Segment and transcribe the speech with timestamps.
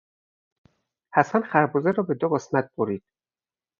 [1.15, 3.03] حسن خربزه را به دو قسمت برید.